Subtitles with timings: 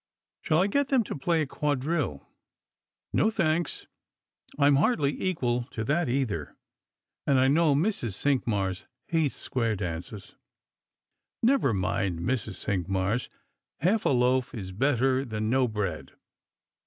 [0.41, 2.27] "Shall I get them to play a quadrille?"
[3.13, 3.85] "No, thanks.
[4.57, 6.55] I'm hardly equal to that either;
[7.27, 8.15] and I know Mrs.
[8.15, 10.33] Cinqmars hates square dances."
[11.43, 12.55] "Never mind Mrs.
[12.55, 13.29] Cinqmars.
[13.81, 16.13] Half a loaf is better than no bread.